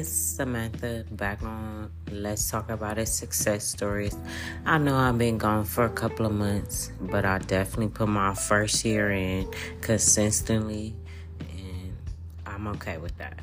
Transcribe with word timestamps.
it's 0.00 0.10
Samantha 0.10 1.04
back 1.10 1.42
on 1.42 1.90
Let's 2.10 2.50
Talk 2.50 2.70
About 2.70 2.96
It 2.96 3.06
Success 3.06 3.66
Stories. 3.66 4.16
I 4.64 4.78
know 4.78 4.96
I've 4.96 5.18
been 5.18 5.36
gone 5.36 5.66
for 5.66 5.84
a 5.84 5.90
couple 5.90 6.24
of 6.24 6.32
months, 6.32 6.90
but 7.02 7.26
I 7.26 7.36
definitely 7.36 7.88
put 7.88 8.08
my 8.08 8.34
first 8.34 8.82
year 8.82 9.10
in 9.10 9.46
consistently, 9.82 10.96
and 11.50 11.94
I'm 12.46 12.66
okay 12.68 12.96
with 12.96 13.14
that. 13.18 13.40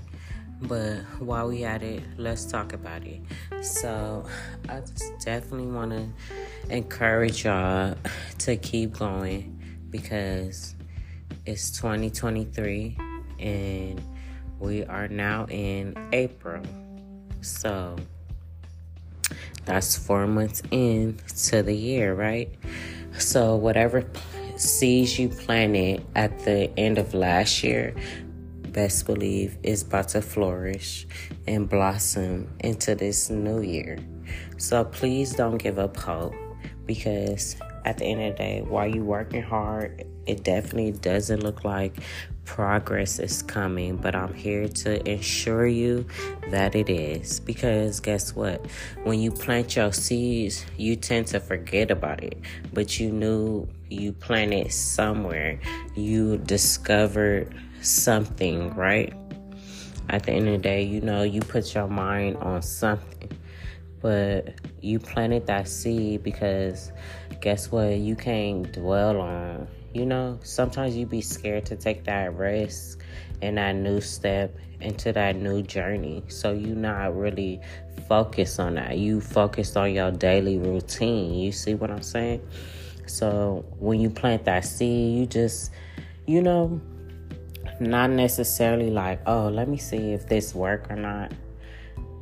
But 0.63 1.01
while 1.19 1.47
we 1.47 1.63
at 1.63 1.83
it, 1.83 2.01
let's 2.17 2.45
talk 2.45 2.73
about 2.73 3.03
it. 3.05 3.21
So, 3.63 4.25
I 4.67 4.81
definitely 5.23 5.67
want 5.67 5.91
to 5.91 6.75
encourage 6.75 7.45
y'all 7.45 7.95
to 8.39 8.57
keep 8.57 8.97
going 8.97 9.61
because 9.91 10.73
it's 11.45 11.69
2023 11.69 12.97
and 13.37 14.01
we 14.59 14.83
are 14.85 15.07
now 15.07 15.45
in 15.49 15.95
April. 16.13 16.63
So 17.41 17.95
that's 19.65 19.97
four 19.97 20.27
months 20.27 20.61
in 20.71 21.19
to 21.49 21.63
the 21.63 21.75
year, 21.75 22.13
right? 22.13 22.49
So 23.17 23.55
whatever 23.55 24.05
seeds 24.55 25.19
you 25.19 25.29
planted 25.29 26.05
at 26.15 26.39
the 26.45 26.71
end 26.77 26.97
of 26.97 27.13
last 27.13 27.63
year, 27.63 27.95
best 28.71 29.05
believe 29.05 29.57
is 29.63 29.83
about 29.83 30.09
to 30.09 30.21
flourish 30.21 31.07
and 31.47 31.69
blossom 31.69 32.47
into 32.59 32.95
this 32.95 33.29
new 33.29 33.61
year. 33.61 33.97
So 34.57 34.85
please 34.85 35.33
don't 35.33 35.57
give 35.57 35.79
up 35.79 35.97
hope 35.97 36.33
because 36.85 37.55
at 37.85 37.97
the 37.97 38.05
end 38.05 38.21
of 38.21 38.33
the 38.33 38.37
day, 38.37 38.63
while 38.67 38.87
you're 38.87 39.03
working 39.03 39.41
hard, 39.41 40.05
it 40.25 40.43
definitely 40.43 40.91
doesn't 40.91 41.41
look 41.41 41.63
like 41.63 41.97
progress 42.47 43.19
is 43.19 43.43
coming, 43.43 43.97
but 43.97 44.15
I'm 44.15 44.33
here 44.33 44.67
to 44.67 45.07
ensure 45.07 45.67
you 45.67 46.07
that 46.49 46.73
it 46.73 46.89
is. 46.89 47.39
Because 47.39 47.99
guess 47.99 48.35
what? 48.35 48.65
When 49.03 49.19
you 49.19 49.31
plant 49.31 49.75
your 49.75 49.91
seeds, 49.91 50.65
you 50.77 50.95
tend 50.95 51.27
to 51.27 51.39
forget 51.39 51.91
about 51.91 52.23
it, 52.23 52.39
but 52.73 52.99
you 52.99 53.11
knew 53.11 53.67
you 53.89 54.13
planted 54.13 54.71
somewhere. 54.71 55.59
You 55.93 56.37
discovered 56.37 57.53
something, 57.81 58.73
right? 58.73 59.13
At 60.09 60.23
the 60.23 60.31
end 60.31 60.47
of 60.47 60.53
the 60.53 60.59
day, 60.59 60.83
you 60.83 61.01
know, 61.01 61.23
you 61.23 61.41
put 61.41 61.75
your 61.75 61.87
mind 61.87 62.37
on 62.37 62.61
something, 62.61 63.29
but 64.01 64.55
you 64.81 64.99
planted 64.99 65.45
that 65.47 65.67
seed 65.67 66.23
because 66.23 66.93
guess 67.41 67.71
what? 67.71 67.97
You 67.97 68.15
can't 68.15 68.71
dwell 68.71 69.19
on 69.19 69.67
you 69.97 70.05
know, 70.05 70.39
sometimes 70.43 70.95
you 70.95 71.07
be 71.07 71.21
scared 71.21 71.65
to 71.65 71.75
take 71.75 72.03
that 72.03 72.35
risk 72.35 73.01
and 73.41 73.57
that 73.57 73.75
new 73.75 73.99
step 73.99 74.55
into 74.79 75.11
that 75.13 75.35
new 75.35 75.63
journey. 75.63 76.23
So 76.27 76.51
you 76.51 76.75
not 76.75 77.17
really 77.17 77.59
focused 78.07 78.59
on 78.59 78.75
that. 78.75 78.97
You 78.97 79.19
focused 79.21 79.75
on 79.75 79.93
your 79.93 80.11
daily 80.11 80.59
routine. 80.59 81.33
You 81.33 81.51
see 81.51 81.73
what 81.73 81.89
I'm 81.89 82.03
saying? 82.03 82.47
So 83.07 83.65
when 83.79 83.99
you 83.99 84.09
plant 84.11 84.45
that 84.45 84.65
seed, 84.65 85.17
you 85.17 85.25
just, 85.25 85.71
you 86.27 86.41
know, 86.41 86.79
not 87.79 88.11
necessarily 88.11 88.91
like, 88.91 89.19
oh, 89.25 89.47
let 89.49 89.67
me 89.67 89.77
see 89.77 90.11
if 90.13 90.27
this 90.27 90.53
work 90.53 90.91
or 90.91 90.95
not. 90.95 91.31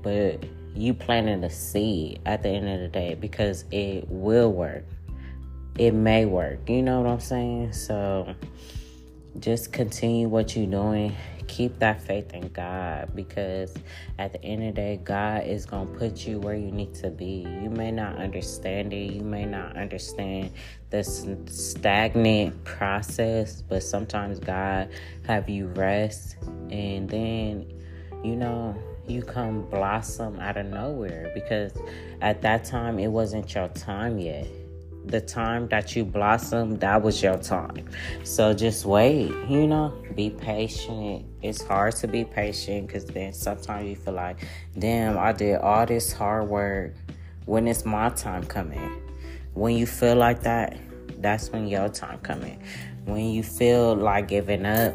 But 0.02 0.46
you 0.76 0.94
planted 0.94 1.44
a 1.44 1.50
seed 1.50 2.22
at 2.26 2.42
the 2.42 2.50
end 2.50 2.70
of 2.70 2.80
the 2.80 2.88
day 2.88 3.16
because 3.16 3.66
it 3.72 4.06
will 4.08 4.52
work 4.54 4.86
it 5.78 5.94
may 5.94 6.26
work. 6.26 6.70
You 6.70 6.82
know 6.82 7.02
what 7.02 7.10
I'm 7.10 7.20
saying? 7.20 7.74
So 7.74 8.34
just 9.40 9.74
continue 9.74 10.28
what 10.28 10.56
you're 10.56 10.68
doing. 10.68 11.16
Keep 11.48 11.80
that 11.80 12.02
faith 12.02 12.34
in 12.34 12.48
God 12.50 13.12
because 13.14 13.74
at 14.18 14.32
the 14.32 14.44
end 14.44 14.64
of 14.64 14.76
the 14.76 14.82
day, 14.82 15.00
God 15.04 15.46
is 15.46 15.66
going 15.66 15.88
to 15.88 15.94
put 15.94 16.26
you 16.26 16.40
where 16.40 16.56
you 16.56 16.72
need 16.72 16.96
to 16.96 17.10
be. 17.10 17.46
You 17.62 17.70
may 17.70 17.92
not 17.92 18.16
understand 18.16 18.94
it, 18.94 19.14
you 19.14 19.22
may 19.22 19.46
not 19.46 19.78
understand 19.78 20.52
the 20.90 21.04
stagnant 21.04 22.64
process, 22.64 23.62
but 23.62 23.84
sometimes 23.84 24.40
God 24.40 24.90
have 25.28 25.48
you 25.48 25.68
rest 25.68 26.38
and 26.72 27.08
then, 27.10 27.72
you 28.24 28.36
know, 28.36 28.76
you 29.08 29.22
come 29.22 29.70
blossom 29.70 30.40
out 30.40 30.58
of 30.58 30.66
nowhere 30.66 31.32
because 31.36 31.74
at 32.22 32.42
that 32.42 32.66
time 32.66 32.98
it 32.98 33.08
wasn't 33.08 33.54
your 33.54 33.68
time 33.70 34.18
yet 34.18 34.48
the 35.08 35.22
time 35.22 35.68
that 35.70 35.96
you 35.96 36.04
blossom, 36.04 36.78
that 36.80 37.02
was 37.02 37.22
your 37.22 37.38
time. 37.38 37.88
So 38.24 38.54
just 38.54 38.86
wait, 38.86 39.30
you 39.50 39.68
know, 39.68 39.94
be 40.16 40.30
patient. 40.30 41.26
It's 41.42 41.64
hard 41.64 41.96
to 41.98 42.08
be 42.08 42.26
patient 42.26 42.88
because 42.88 43.06
then 43.06 43.34
sometimes 43.34 43.88
you 43.88 43.96
feel 43.96 44.14
like, 44.14 44.38
damn, 44.78 45.18
I 45.18 45.32
did 45.32 45.60
all 45.60 45.86
this 45.86 46.12
hard 46.12 46.48
work. 46.50 46.94
When 47.46 47.68
is 47.68 47.86
my 47.86 48.10
time 48.10 48.44
coming? 48.46 49.02
When 49.54 49.78
you 49.78 49.86
feel 49.86 50.16
like 50.16 50.42
that, 50.42 50.78
that's 51.20 51.50
when 51.50 51.68
your 51.68 51.90
time 51.90 52.20
coming. 52.20 52.62
When 53.06 53.30
you 53.30 53.44
feel 53.44 53.96
like 53.96 54.28
giving 54.28 54.66
up, 54.66 54.94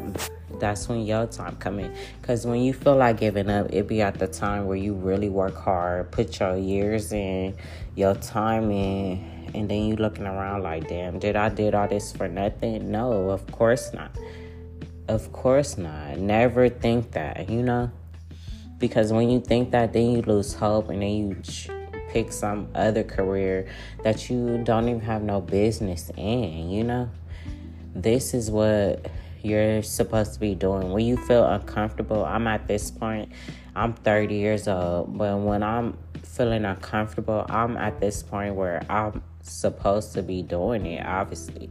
that's 0.59 0.89
when 0.89 1.05
your 1.05 1.27
time 1.27 1.55
coming. 1.57 1.93
Cause 2.21 2.45
when 2.45 2.61
you 2.61 2.73
feel 2.73 2.95
like 2.95 3.19
giving 3.19 3.49
up, 3.49 3.71
it 3.71 3.87
be 3.87 4.01
at 4.01 4.19
the 4.19 4.27
time 4.27 4.67
where 4.67 4.77
you 4.77 4.93
really 4.93 5.29
work 5.29 5.55
hard, 5.55 6.11
put 6.11 6.39
your 6.39 6.57
years 6.57 7.11
in, 7.11 7.55
your 7.95 8.15
time 8.15 8.71
in, 8.71 9.49
and 9.53 9.69
then 9.69 9.85
you 9.85 9.95
looking 9.95 10.25
around 10.25 10.63
like, 10.63 10.87
damn, 10.87 11.19
did 11.19 11.35
I 11.35 11.49
did 11.49 11.75
all 11.75 11.87
this 11.87 12.11
for 12.11 12.27
nothing? 12.27 12.91
No, 12.91 13.29
of 13.29 13.45
course 13.51 13.93
not. 13.93 14.17
Of 15.07 15.31
course 15.33 15.77
not. 15.77 16.17
Never 16.17 16.69
think 16.69 17.11
that, 17.11 17.49
you 17.49 17.61
know? 17.61 17.91
Because 18.77 19.11
when 19.11 19.29
you 19.29 19.39
think 19.39 19.71
that, 19.71 19.93
then 19.93 20.11
you 20.11 20.21
lose 20.21 20.53
hope 20.53 20.89
and 20.89 21.01
then 21.01 21.09
you 21.09 21.41
pick 22.09 22.31
some 22.31 22.67
other 22.75 23.03
career 23.03 23.67
that 24.03 24.29
you 24.29 24.61
don't 24.63 24.87
even 24.89 25.01
have 25.01 25.21
no 25.21 25.41
business 25.41 26.11
in, 26.17 26.69
you 26.69 26.83
know? 26.83 27.09
This 27.93 28.33
is 28.33 28.49
what 28.49 29.05
you're 29.43 29.81
supposed 29.83 30.33
to 30.33 30.39
be 30.39 30.55
doing. 30.55 30.91
When 30.91 31.05
you 31.05 31.17
feel 31.17 31.45
uncomfortable, 31.45 32.25
I'm 32.25 32.47
at 32.47 32.67
this 32.67 32.91
point, 32.91 33.31
I'm 33.75 33.93
30 33.93 34.35
years 34.35 34.67
old, 34.67 35.17
but 35.17 35.37
when 35.37 35.63
I'm 35.63 35.97
feeling 36.23 36.65
uncomfortable, 36.65 37.45
I'm 37.49 37.77
at 37.77 37.99
this 37.99 38.23
point 38.23 38.55
where 38.55 38.83
I'm 38.89 39.21
supposed 39.41 40.13
to 40.13 40.23
be 40.23 40.41
doing 40.41 40.85
it, 40.85 41.05
obviously. 41.05 41.69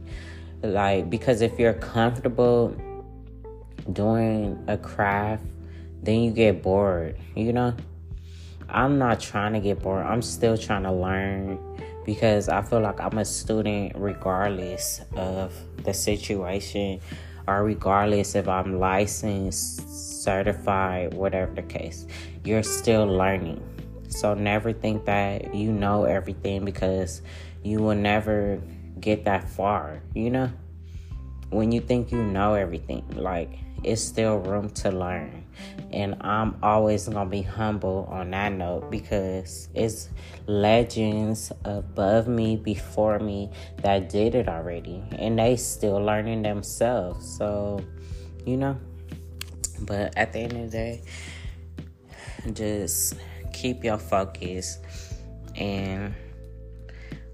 Like, 0.61 1.09
because 1.09 1.41
if 1.41 1.57
you're 1.57 1.73
comfortable 1.73 2.75
doing 3.91 4.63
a 4.67 4.77
craft, 4.77 5.43
then 6.03 6.21
you 6.21 6.31
get 6.31 6.61
bored, 6.61 7.17
you 7.35 7.53
know? 7.53 7.75
I'm 8.69 8.97
not 8.97 9.19
trying 9.19 9.53
to 9.53 9.59
get 9.59 9.81
bored. 9.81 10.05
I'm 10.05 10.21
still 10.21 10.57
trying 10.57 10.83
to 10.83 10.91
learn 10.91 11.59
because 12.05 12.49
I 12.49 12.61
feel 12.61 12.79
like 12.79 12.99
I'm 12.99 13.17
a 13.17 13.25
student 13.25 13.93
regardless 13.95 15.01
of 15.15 15.53
the 15.83 15.93
situation 15.93 16.99
or 17.47 17.63
regardless 17.63 18.35
if 18.35 18.47
I'm 18.47 18.79
licensed, 18.79 20.23
certified, 20.23 21.13
whatever 21.13 21.53
the 21.53 21.63
case. 21.63 22.05
You're 22.43 22.63
still 22.63 23.05
learning. 23.05 23.61
So 24.09 24.33
never 24.33 24.73
think 24.73 25.05
that 25.05 25.55
you 25.55 25.71
know 25.71 26.03
everything 26.03 26.65
because 26.65 27.21
you 27.63 27.79
will 27.79 27.95
never 27.95 28.61
get 28.99 29.25
that 29.25 29.47
far, 29.49 30.01
you 30.13 30.29
know? 30.29 30.51
When 31.49 31.71
you 31.71 31.81
think 31.81 32.11
you 32.11 32.23
know 32.23 32.53
everything, 32.53 33.03
like 33.15 33.59
it's 33.83 34.01
still 34.01 34.37
room 34.37 34.69
to 34.81 34.91
learn. 34.91 35.40
And 35.93 36.15
I'm 36.21 36.57
always 36.63 37.07
gonna 37.07 37.29
be 37.29 37.41
humble 37.41 38.07
on 38.09 38.31
that 38.31 38.53
note 38.53 38.89
because 38.89 39.69
it's 39.73 40.09
legends 40.47 41.51
above 41.65 42.27
me, 42.27 42.55
before 42.55 43.19
me 43.19 43.51
that 43.83 44.09
did 44.09 44.35
it 44.35 44.47
already. 44.47 45.03
And 45.11 45.37
they 45.37 45.57
still 45.57 45.97
learning 45.97 46.43
themselves. 46.43 47.37
So, 47.37 47.81
you 48.45 48.57
know. 48.57 48.77
But 49.81 50.15
at 50.15 50.31
the 50.31 50.39
end 50.39 50.53
of 50.53 50.71
the 50.71 50.77
day, 50.77 51.01
just 52.53 53.15
keep 53.51 53.83
your 53.83 53.97
focus 53.97 54.77
and 55.55 56.13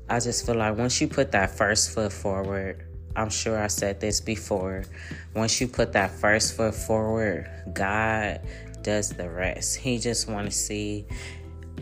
I 0.09 0.19
just 0.19 0.45
feel 0.45 0.55
like 0.55 0.77
once 0.77 0.99
you 1.01 1.07
put 1.07 1.31
that 1.33 1.51
first 1.51 1.91
foot 1.91 2.13
forward, 2.13 2.86
I'm 3.17 3.31
sure 3.31 3.61
I 3.61 3.67
said 3.67 3.99
this 3.99 4.21
before. 4.21 4.85
Once 5.35 5.59
you 5.59 5.67
put 5.67 5.93
that 5.93 6.11
first 6.11 6.55
foot 6.55 6.75
forward, 6.75 7.49
God 7.73 8.41
does 8.83 9.09
the 9.09 9.27
rest. 9.27 9.77
He 9.77 9.97
just 9.97 10.29
want 10.29 10.45
to 10.45 10.51
see 10.51 11.05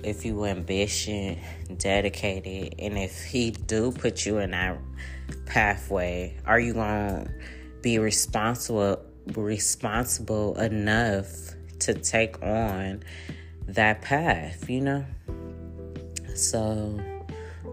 if 0.02 0.24
you 0.24 0.46
ambition, 0.46 1.38
dedicated, 1.78 2.76
and 2.80 2.98
if 2.98 3.24
he 3.26 3.52
do 3.52 3.92
put 3.92 4.26
you 4.26 4.38
in 4.38 4.52
that 4.52 4.80
pathway, 5.46 6.38
are 6.46 6.60
you 6.60 6.74
going 6.74 7.26
to 7.26 7.32
be 7.82 8.00
responsible 8.00 9.04
responsible 9.34 10.58
enough 10.60 11.28
to 11.80 11.94
take 11.94 12.42
on 12.42 13.04
that 13.68 14.02
path, 14.02 14.70
you 14.70 14.82
know? 14.82 15.06
So 16.36 17.00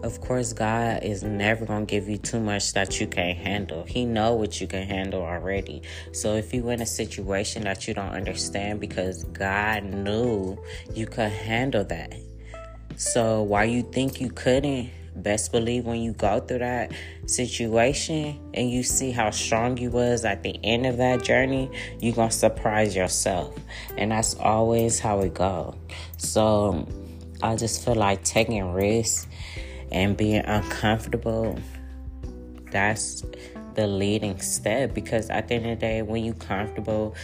of 0.03 0.19
course 0.19 0.51
god 0.51 1.01
is 1.01 1.23
never 1.23 1.65
going 1.65 1.85
to 1.85 1.89
give 1.89 2.09
you 2.09 2.17
too 2.17 2.39
much 2.39 2.73
that 2.73 2.99
you 2.99 3.07
can't 3.07 3.37
handle. 3.37 3.85
He 3.85 4.05
know 4.05 4.35
what 4.35 4.59
you 4.59 4.67
can 4.67 4.85
handle 4.85 5.21
already. 5.21 5.81
So 6.11 6.35
if 6.35 6.53
you 6.53 6.69
in 6.69 6.81
a 6.81 6.85
situation 6.85 7.63
that 7.63 7.87
you 7.87 7.93
don't 7.93 8.11
understand 8.11 8.81
because 8.81 9.23
god 9.25 9.85
knew 9.85 10.61
you 10.93 11.07
could 11.07 11.31
handle 11.31 11.85
that. 11.85 12.13
So 12.97 13.41
why 13.43 13.63
you 13.63 13.81
think 13.81 14.19
you 14.19 14.29
couldn't 14.29 14.91
best 15.15 15.51
believe 15.51 15.85
when 15.85 16.01
you 16.01 16.11
go 16.11 16.39
through 16.39 16.57
that 16.57 16.91
situation 17.27 18.39
and 18.55 18.69
you 18.69 18.83
see 18.83 19.11
how 19.11 19.29
strong 19.29 19.77
you 19.77 19.89
was 19.89 20.25
at 20.25 20.43
the 20.43 20.59
end 20.63 20.87
of 20.87 20.97
that 20.97 21.23
journey 21.23 21.69
you're 21.99 22.15
gonna 22.15 22.29
surprise 22.29 22.93
yourself. 22.93 23.57
And 23.95 24.11
that's 24.11 24.35
always 24.35 24.99
how 24.99 25.21
it 25.21 25.33
go. 25.33 25.75
So 26.17 26.85
i 27.41 27.55
just 27.55 27.83
feel 27.83 27.95
like 27.95 28.23
taking 28.23 28.71
risks 28.73 29.27
and 29.93 30.17
being 30.17 30.43
uncomfortable 30.45 31.57
that's 32.71 33.23
the 33.75 33.87
leading 33.87 34.39
step 34.39 34.93
because 34.93 35.29
at 35.29 35.47
the 35.47 35.55
end 35.55 35.65
of 35.65 35.79
the 35.79 35.85
day 35.85 36.01
when 36.01 36.23
you're 36.23 36.33
comfortable 36.35 37.15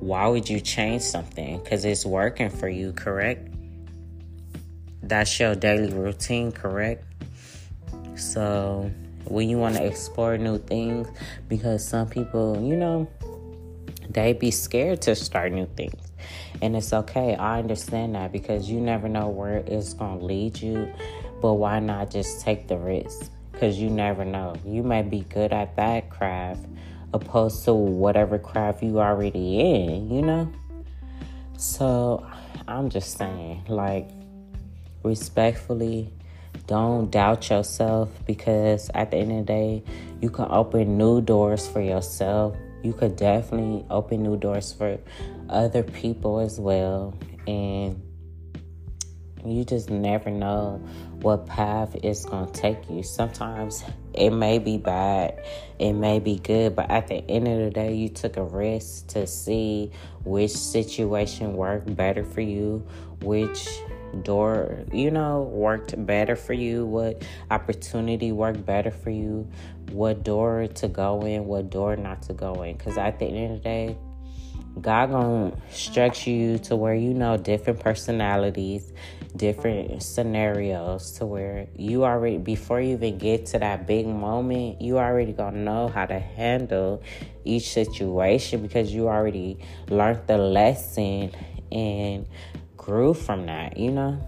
why 0.00 0.26
would 0.26 0.48
you 0.48 0.60
change 0.60 1.02
something 1.02 1.62
because 1.62 1.84
it's 1.84 2.04
working 2.04 2.50
for 2.50 2.68
you 2.68 2.92
correct 2.92 3.48
that's 5.02 5.38
your 5.38 5.54
daily 5.54 5.92
routine 5.92 6.50
correct 6.50 7.04
so 8.16 8.90
when 9.26 9.48
you 9.48 9.58
want 9.58 9.76
to 9.76 9.84
explore 9.84 10.36
new 10.36 10.58
things, 10.58 11.08
because 11.48 11.86
some 11.86 12.08
people, 12.08 12.60
you 12.62 12.76
know, 12.76 13.08
they 14.10 14.32
be 14.32 14.50
scared 14.50 15.02
to 15.02 15.14
start 15.14 15.52
new 15.52 15.66
things. 15.76 16.12
And 16.62 16.76
it's 16.76 16.92
okay. 16.92 17.34
I 17.34 17.58
understand 17.58 18.14
that 18.14 18.32
because 18.32 18.70
you 18.70 18.80
never 18.80 19.08
know 19.08 19.28
where 19.28 19.58
it's 19.58 19.94
going 19.94 20.20
to 20.20 20.24
lead 20.24 20.60
you. 20.60 20.92
But 21.44 21.56
why 21.56 21.78
not 21.78 22.10
just 22.10 22.40
take 22.40 22.68
the 22.68 22.78
risk? 22.78 23.30
Because 23.52 23.78
you 23.78 23.90
never 23.90 24.24
know. 24.24 24.56
You 24.64 24.82
might 24.82 25.10
be 25.10 25.26
good 25.28 25.52
at 25.52 25.76
that 25.76 26.08
craft 26.08 26.64
opposed 27.12 27.66
to 27.66 27.74
whatever 27.74 28.38
craft 28.38 28.82
you 28.82 28.98
already 28.98 29.60
in, 29.60 30.10
you 30.10 30.22
know? 30.22 30.50
So 31.58 32.26
I'm 32.66 32.88
just 32.88 33.18
saying, 33.18 33.66
like, 33.68 34.08
respectfully, 35.02 36.10
don't 36.66 37.10
doubt 37.10 37.50
yourself 37.50 38.08
because 38.26 38.90
at 38.94 39.10
the 39.10 39.18
end 39.18 39.32
of 39.32 39.38
the 39.46 39.52
day, 39.52 39.82
you 40.22 40.30
can 40.30 40.46
open 40.48 40.96
new 40.96 41.20
doors 41.20 41.68
for 41.68 41.82
yourself. 41.82 42.56
You 42.82 42.94
could 42.94 43.16
definitely 43.16 43.84
open 43.90 44.22
new 44.22 44.38
doors 44.38 44.72
for 44.72 44.98
other 45.50 45.82
people 45.82 46.40
as 46.40 46.58
well. 46.58 47.12
And 47.46 48.00
you 49.46 49.64
just 49.64 49.90
never 49.90 50.30
know 50.30 50.80
what 51.20 51.46
path 51.46 51.96
it's 52.02 52.24
going 52.24 52.50
to 52.50 52.52
take 52.52 52.78
you. 52.90 53.02
Sometimes 53.02 53.84
it 54.14 54.30
may 54.30 54.58
be 54.58 54.78
bad, 54.78 55.42
it 55.78 55.92
may 55.92 56.20
be 56.20 56.38
good, 56.38 56.76
but 56.76 56.90
at 56.90 57.08
the 57.08 57.24
end 57.30 57.48
of 57.48 57.58
the 57.58 57.70
day, 57.70 57.94
you 57.94 58.08
took 58.08 58.36
a 58.36 58.44
risk 58.44 59.08
to 59.08 59.26
see 59.26 59.90
which 60.24 60.50
situation 60.50 61.54
worked 61.54 61.94
better 61.96 62.24
for 62.24 62.40
you, 62.40 62.86
which 63.22 63.68
door, 64.22 64.84
you 64.92 65.10
know, 65.10 65.42
worked 65.42 65.94
better 66.06 66.36
for 66.36 66.52
you, 66.52 66.86
what 66.86 67.22
opportunity 67.50 68.32
worked 68.32 68.64
better 68.64 68.90
for 68.90 69.10
you, 69.10 69.50
what 69.90 70.22
door 70.22 70.66
to 70.74 70.88
go 70.88 71.20
in, 71.22 71.46
what 71.46 71.70
door 71.70 71.96
not 71.96 72.22
to 72.22 72.32
go 72.32 72.62
in. 72.62 72.76
Because 72.76 72.96
at 72.96 73.18
the 73.18 73.26
end 73.26 73.56
of 73.56 73.62
the 73.62 73.64
day, 73.64 73.98
God 74.80 75.10
gonna 75.10 75.56
structure 75.70 76.30
you 76.30 76.58
to 76.60 76.76
where 76.76 76.94
you 76.94 77.14
know 77.14 77.36
different 77.36 77.80
personalities, 77.80 78.92
different 79.36 80.02
scenarios 80.02 81.12
to 81.12 81.26
where 81.26 81.66
you 81.76 82.04
already 82.04 82.38
before 82.38 82.80
you 82.80 82.94
even 82.94 83.18
get 83.18 83.46
to 83.46 83.58
that 83.58 83.86
big 83.86 84.06
moment, 84.06 84.80
you 84.80 84.98
already 84.98 85.32
gonna 85.32 85.58
know 85.58 85.88
how 85.88 86.06
to 86.06 86.18
handle 86.18 87.02
each 87.44 87.70
situation 87.70 88.62
because 88.62 88.94
you 88.94 89.08
already 89.08 89.58
learned 89.88 90.20
the 90.26 90.38
lesson 90.38 91.32
and 91.72 92.26
grew 92.76 93.14
from 93.14 93.46
that, 93.46 93.76
you 93.76 93.90
know? 93.90 94.18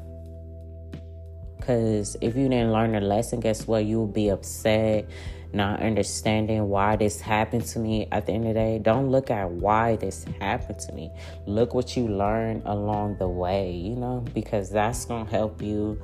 Because 1.57 2.17
if 2.21 2.37
you 2.37 2.49
didn't 2.49 2.73
learn 2.73 2.93
the 2.93 3.01
lesson, 3.01 3.41
guess 3.41 3.67
what? 3.67 3.85
You 3.85 3.99
will 3.99 4.07
be 4.07 4.29
upset, 4.29 5.09
not 5.53 5.81
understanding 5.81 6.69
why 6.69 6.97
this 6.97 7.21
happened 7.21 7.65
to 7.67 7.79
me. 7.79 8.09
At 8.13 8.27
the 8.27 8.33
end 8.33 8.47
of 8.47 8.55
the 8.55 8.61
day, 8.61 8.79
don't 8.79 9.11
look 9.11 9.31
at 9.31 9.51
why 9.51 9.97
this 9.97 10.25
happened 10.41 10.79
to 10.81 10.93
me. 10.93 11.11
Look 11.47 11.75
what 11.75 11.97
you 11.97 12.09
learned 12.09 12.63
along 12.67 13.19
the 13.19 13.29
way, 13.29 13.73
you 13.73 13.97
know? 13.97 14.25
Because 14.35 14.71
that's 14.71 15.05
going 15.05 15.27
to 15.27 15.31
help 15.31 15.63
you 15.63 16.01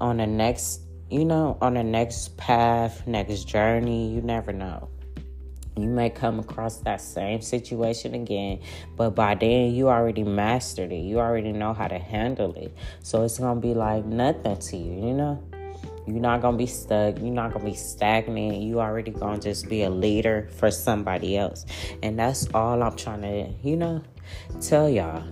on 0.00 0.18
the 0.18 0.26
next, 0.26 0.80
you 1.10 1.24
know, 1.24 1.58
on 1.60 1.74
the 1.74 1.84
next 1.84 2.36
path, 2.36 3.06
next 3.06 3.44
journey. 3.44 4.12
You 4.12 4.22
never 4.22 4.52
know 4.52 4.88
you 5.76 5.88
may 5.88 6.08
come 6.08 6.38
across 6.38 6.78
that 6.78 7.00
same 7.00 7.42
situation 7.42 8.14
again, 8.14 8.60
but 8.96 9.10
by 9.10 9.34
then 9.34 9.74
you 9.74 9.88
already 9.88 10.24
mastered 10.24 10.90
it. 10.90 11.00
You 11.00 11.20
already 11.20 11.52
know 11.52 11.74
how 11.74 11.86
to 11.86 11.98
handle 11.98 12.54
it. 12.54 12.74
So 13.02 13.22
it's 13.24 13.38
going 13.38 13.60
to 13.60 13.60
be 13.60 13.74
like 13.74 14.04
nothing 14.04 14.56
to 14.56 14.76
you, 14.76 15.08
you 15.08 15.12
know? 15.12 15.42
You're 16.06 16.20
not 16.20 16.40
going 16.40 16.54
to 16.54 16.58
be 16.58 16.66
stuck. 16.66 17.18
You're 17.18 17.30
not 17.30 17.52
going 17.52 17.64
to 17.64 17.70
be 17.72 17.76
stagnant. 17.76 18.62
You 18.62 18.80
already 18.80 19.10
going 19.10 19.40
to 19.40 19.48
just 19.50 19.68
be 19.68 19.82
a 19.82 19.90
leader 19.90 20.48
for 20.56 20.70
somebody 20.70 21.36
else. 21.36 21.66
And 22.02 22.18
that's 22.18 22.48
all 22.54 22.82
I'm 22.82 22.96
trying 22.96 23.22
to, 23.22 23.48
you 23.68 23.76
know, 23.76 24.02
tell 24.60 24.88
y'all 24.88 25.24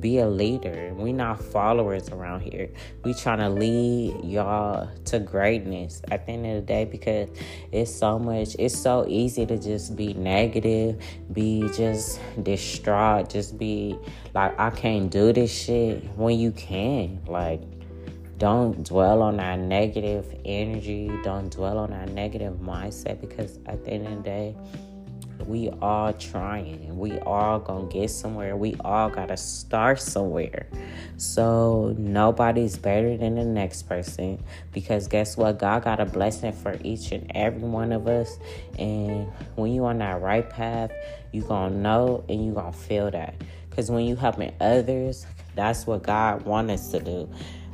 be 0.00 0.18
a 0.18 0.26
leader. 0.26 0.92
We 0.94 1.12
not 1.12 1.42
followers 1.42 2.08
around 2.08 2.40
here. 2.40 2.70
We 3.04 3.14
trying 3.14 3.38
to 3.38 3.50
lead 3.50 4.24
y'all 4.24 4.88
to 5.06 5.18
greatness 5.18 6.00
at 6.10 6.26
the 6.26 6.32
end 6.32 6.46
of 6.46 6.54
the 6.54 6.62
day 6.62 6.84
because 6.86 7.28
it's 7.70 7.94
so 7.94 8.18
much. 8.18 8.56
It's 8.58 8.76
so 8.76 9.06
easy 9.08 9.46
to 9.46 9.58
just 9.58 9.96
be 9.96 10.14
negative, 10.14 11.02
be 11.32 11.68
just 11.74 12.20
distraught, 12.42 13.28
just 13.28 13.58
be 13.58 13.98
like 14.34 14.58
I 14.58 14.70
can't 14.70 15.10
do 15.10 15.32
this 15.32 15.52
shit 15.52 16.02
when 16.16 16.38
you 16.38 16.52
can. 16.52 17.20
Like 17.26 17.60
don't 18.40 18.82
dwell 18.84 19.20
on 19.20 19.36
that 19.36 19.58
negative 19.58 20.34
energy. 20.46 21.10
Don't 21.22 21.50
dwell 21.50 21.76
on 21.76 21.90
that 21.90 22.08
negative 22.08 22.54
mindset 22.54 23.20
because 23.20 23.58
at 23.66 23.84
the 23.84 23.90
end 23.90 24.06
of 24.06 24.16
the 24.16 24.22
day 24.22 24.56
we 25.46 25.68
all 25.82 26.12
trying 26.14 26.96
we 26.98 27.18
all 27.20 27.58
gonna 27.58 27.86
get 27.88 28.08
somewhere. 28.08 28.56
We 28.56 28.76
all 28.80 29.10
gotta 29.10 29.36
start 29.36 30.00
somewhere. 30.00 30.66
So 31.18 31.94
nobody's 31.98 32.78
better 32.78 33.14
than 33.18 33.34
the 33.34 33.44
next 33.44 33.82
person 33.82 34.42
because 34.72 35.06
guess 35.06 35.36
what? 35.36 35.58
God 35.58 35.84
got 35.84 36.00
a 36.00 36.06
blessing 36.06 36.52
for 36.52 36.78
each 36.82 37.12
and 37.12 37.30
every 37.34 37.68
one 37.68 37.92
of 37.92 38.08
us. 38.08 38.38
And 38.78 39.30
when 39.56 39.70
you 39.70 39.84
on 39.84 39.98
that 39.98 40.22
right 40.22 40.48
path 40.48 40.92
you 41.32 41.42
gonna 41.42 41.76
know 41.76 42.24
and 42.30 42.42
you 42.42 42.54
gonna 42.54 42.72
feel 42.72 43.10
that. 43.10 43.34
Because 43.68 43.90
when 43.90 44.06
you 44.06 44.16
helping 44.16 44.54
others 44.62 45.26
that's 45.54 45.86
what 45.86 46.02
god 46.02 46.42
wants 46.42 46.72
us 46.72 46.90
to 46.92 47.00
do 47.00 47.28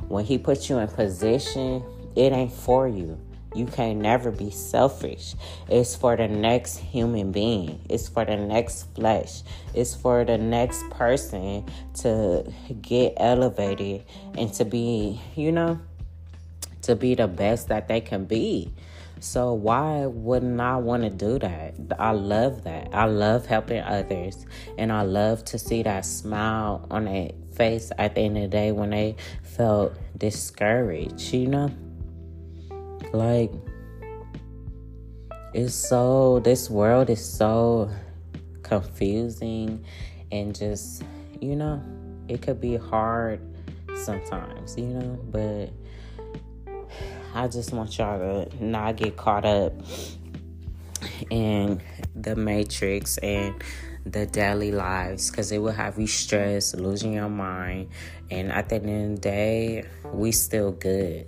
when 0.07 0.25
he 0.25 0.37
puts 0.37 0.69
you 0.69 0.77
in 0.77 0.87
position 0.87 1.83
it 2.15 2.31
ain't 2.31 2.51
for 2.51 2.87
you 2.87 3.19
you 3.57 3.65
can 3.65 3.99
never 3.99 4.29
be 4.29 4.51
selfish. 4.51 5.33
It's 5.67 5.95
for 5.95 6.15
the 6.15 6.27
next 6.27 6.77
human 6.77 7.31
being. 7.31 7.81
It's 7.89 8.07
for 8.07 8.23
the 8.23 8.37
next 8.37 8.93
flesh. 8.93 9.41
It's 9.73 9.95
for 9.95 10.23
the 10.23 10.37
next 10.37 10.87
person 10.91 11.65
to 12.01 12.43
get 12.81 13.13
elevated 13.17 14.03
and 14.37 14.53
to 14.53 14.65
be, 14.65 15.19
you 15.35 15.51
know, 15.51 15.79
to 16.83 16.95
be 16.95 17.15
the 17.15 17.27
best 17.27 17.69
that 17.69 17.87
they 17.87 17.99
can 18.01 18.25
be. 18.25 18.71
So 19.19 19.53
why 19.53 20.05
wouldn't 20.05 20.61
I 20.61 20.75
want 20.75 21.01
to 21.03 21.09
do 21.09 21.39
that? 21.39 21.73
I 21.97 22.11
love 22.11 22.63
that. 22.65 22.89
I 22.93 23.05
love 23.05 23.47
helping 23.47 23.81
others 23.81 24.45
and 24.77 24.91
I 24.91 25.01
love 25.01 25.43
to 25.45 25.57
see 25.57 25.81
that 25.81 26.05
smile 26.05 26.85
on 26.91 27.05
their 27.05 27.31
face 27.57 27.91
at 27.97 28.15
the 28.15 28.21
end 28.21 28.37
of 28.37 28.43
the 28.43 28.49
day 28.49 28.71
when 28.71 28.91
they 28.91 29.15
felt 29.43 29.93
discouraged, 30.17 31.33
you 31.33 31.47
know? 31.47 31.71
Like, 33.11 33.51
it's 35.53 35.73
so, 35.73 36.39
this 36.39 36.69
world 36.69 37.09
is 37.09 37.23
so 37.23 37.89
confusing 38.63 39.83
and 40.31 40.55
just, 40.55 41.03
you 41.41 41.55
know, 41.55 41.81
it 42.27 42.41
could 42.41 42.61
be 42.61 42.75
hard 42.75 43.41
sometimes, 43.95 44.77
you 44.77 44.85
know, 44.87 45.19
but 45.31 45.69
I 47.33 47.47
just 47.47 47.71
want 47.71 47.97
y'all 47.97 48.19
to 48.19 48.63
not 48.63 48.97
get 48.97 49.17
caught 49.17 49.45
up 49.45 49.73
in 51.29 51.81
the 52.21 52.35
matrix 52.35 53.17
and 53.19 53.63
the 54.05 54.25
daily 54.25 54.71
lives 54.71 55.29
because 55.29 55.51
it 55.51 55.59
will 55.59 55.71
have 55.71 55.99
you 55.99 56.07
stressed, 56.07 56.77
losing 56.77 57.13
your 57.13 57.29
mind, 57.29 57.89
and 58.31 58.51
at 58.51 58.69
the 58.69 58.75
end 58.75 59.13
of 59.13 59.15
the 59.15 59.21
day, 59.21 59.83
we 60.13 60.31
still 60.31 60.71
good. 60.71 61.27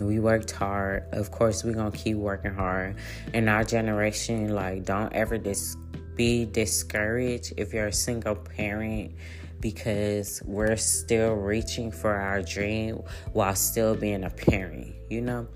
We 0.00 0.18
worked 0.18 0.50
hard. 0.50 1.04
Of 1.12 1.30
course, 1.30 1.62
we're 1.62 1.74
gonna 1.74 1.90
keep 1.90 2.16
working 2.16 2.54
hard. 2.54 2.96
In 3.34 3.48
our 3.48 3.64
generation, 3.64 4.48
like 4.54 4.84
don't 4.84 5.12
ever 5.12 5.36
dis- 5.36 5.76
be 6.16 6.46
discouraged 6.46 7.54
if 7.56 7.72
you're 7.72 7.88
a 7.88 7.92
single 7.92 8.34
parent 8.34 9.14
because 9.60 10.42
we're 10.44 10.76
still 10.76 11.34
reaching 11.34 11.92
for 11.92 12.14
our 12.14 12.42
dream 12.42 13.02
while 13.32 13.54
still 13.54 13.94
being 13.94 14.24
a 14.24 14.30
parent, 14.30 14.94
you 15.10 15.20
know? 15.20 15.46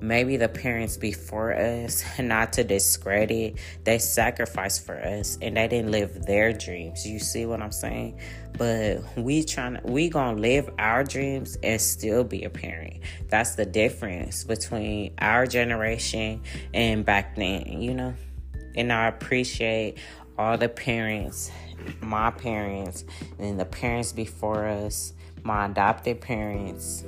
Maybe 0.00 0.36
the 0.36 0.48
parents 0.48 0.96
before 0.96 1.54
us, 1.54 2.04
not 2.18 2.52
to 2.54 2.64
discredit, 2.64 3.58
they 3.84 3.98
sacrificed 3.98 4.86
for 4.86 4.96
us 4.96 5.38
and 5.40 5.56
they 5.56 5.68
didn't 5.68 5.90
live 5.90 6.26
their 6.26 6.52
dreams. 6.52 7.06
You 7.06 7.18
see 7.18 7.46
what 7.46 7.60
I'm 7.62 7.72
saying? 7.72 8.18
But 8.56 9.02
we 9.16 9.44
trying 9.44 9.80
we 9.84 10.08
gonna 10.08 10.38
live 10.38 10.70
our 10.78 11.04
dreams 11.04 11.58
and 11.62 11.80
still 11.80 12.24
be 12.24 12.44
a 12.44 12.50
parent. 12.50 13.00
That's 13.28 13.54
the 13.54 13.66
difference 13.66 14.44
between 14.44 15.14
our 15.18 15.46
generation 15.46 16.42
and 16.72 17.04
back 17.04 17.36
then, 17.36 17.82
you 17.82 17.94
know? 17.94 18.14
And 18.76 18.92
I 18.92 19.06
appreciate 19.06 19.98
all 20.38 20.58
the 20.58 20.68
parents, 20.68 21.50
my 22.00 22.30
parents, 22.30 23.04
and 23.38 23.58
the 23.58 23.64
parents 23.64 24.12
before 24.12 24.66
us, 24.66 25.12
my 25.42 25.66
adopted 25.66 26.20
parents 26.20 27.04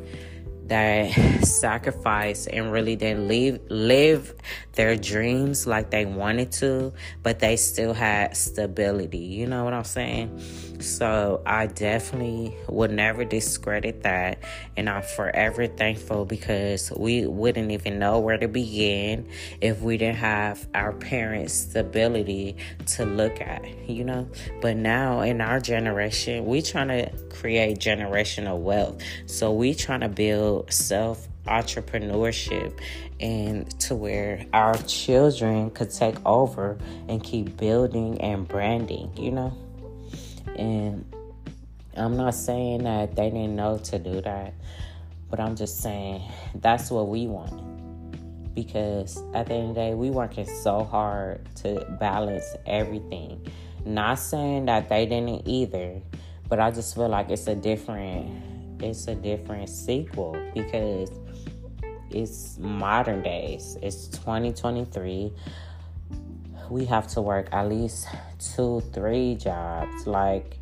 that 0.68 1.12
sacrificed 1.44 2.48
and 2.52 2.72
really 2.72 2.96
didn't 2.96 3.28
live 3.28 3.60
live 3.68 4.34
their 4.72 4.96
dreams 4.96 5.66
like 5.66 5.90
they 5.90 6.04
wanted 6.04 6.52
to, 6.52 6.92
but 7.22 7.38
they 7.38 7.56
still 7.56 7.94
had 7.94 8.36
stability. 8.36 9.18
You 9.18 9.46
know 9.46 9.64
what 9.64 9.72
I'm 9.72 9.84
saying? 9.84 10.38
So 10.80 11.42
I 11.46 11.66
definitely 11.66 12.54
would 12.68 12.90
never 12.90 13.24
discredit 13.24 14.02
that. 14.02 14.38
And 14.76 14.90
I'm 14.90 15.02
forever 15.02 15.66
thankful 15.66 16.26
because 16.26 16.92
we 16.94 17.26
wouldn't 17.26 17.70
even 17.70 17.98
know 17.98 18.18
where 18.20 18.36
to 18.36 18.48
begin 18.48 19.28
if 19.60 19.80
we 19.80 19.96
didn't 19.96 20.18
have 20.18 20.68
our 20.74 20.92
parents' 20.92 21.54
stability 21.54 22.56
to 22.86 23.06
look 23.06 23.40
at, 23.40 23.64
you 23.88 24.04
know? 24.04 24.28
But 24.60 24.76
now 24.76 25.22
in 25.22 25.40
our 25.40 25.60
generation, 25.60 26.44
we're 26.44 26.62
trying 26.62 26.88
to 26.88 27.10
create 27.30 27.78
generational 27.78 28.58
wealth. 28.58 29.02
So 29.24 29.52
we 29.52 29.74
trying 29.74 30.00
to 30.00 30.08
build 30.08 30.55
self 30.68 31.28
entrepreneurship 31.46 32.78
and 33.20 33.78
to 33.80 33.94
where 33.94 34.44
our 34.52 34.76
children 34.78 35.70
could 35.70 35.90
take 35.90 36.16
over 36.26 36.78
and 37.08 37.22
keep 37.22 37.56
building 37.56 38.20
and 38.20 38.46
branding, 38.46 39.10
you 39.16 39.30
know? 39.30 39.56
And 40.56 41.04
I'm 41.96 42.16
not 42.16 42.34
saying 42.34 42.84
that 42.84 43.16
they 43.16 43.30
didn't 43.30 43.56
know 43.56 43.78
to 43.78 43.98
do 43.98 44.20
that, 44.20 44.54
but 45.30 45.40
I'm 45.40 45.56
just 45.56 45.80
saying 45.80 46.22
that's 46.56 46.90
what 46.90 47.08
we 47.08 47.26
want. 47.26 47.62
Because 48.54 49.22
at 49.34 49.46
the 49.46 49.54
end 49.54 49.70
of 49.70 49.74
the 49.74 49.80
day, 49.82 49.94
we 49.94 50.10
working 50.10 50.46
so 50.46 50.82
hard 50.82 51.46
to 51.56 51.86
balance 52.00 52.56
everything. 52.66 53.46
Not 53.84 54.18
saying 54.18 54.66
that 54.66 54.88
they 54.88 55.06
didn't 55.06 55.46
either, 55.46 56.00
but 56.48 56.58
I 56.58 56.70
just 56.70 56.94
feel 56.94 57.08
like 57.08 57.30
it's 57.30 57.46
a 57.46 57.54
different 57.54 58.30
it's 58.80 59.08
a 59.08 59.14
different 59.14 59.68
sequel 59.68 60.36
because 60.54 61.10
it's 62.10 62.58
modern 62.58 63.22
days. 63.22 63.76
It's 63.82 64.08
2023 64.08 65.32
we 66.70 66.84
have 66.84 67.06
to 67.08 67.20
work 67.20 67.48
at 67.52 67.68
least 67.68 68.08
two, 68.38 68.82
three 68.92 69.34
jobs. 69.36 70.06
Like, 70.06 70.58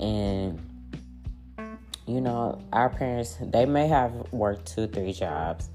and 0.00 0.60
you 2.06 2.20
know, 2.20 2.62
our 2.72 2.88
parents, 2.88 3.36
they 3.40 3.66
may 3.66 3.88
have 3.88 4.32
worked 4.32 4.66
two, 4.66 4.86
three 4.86 5.12
jobs, 5.12 5.68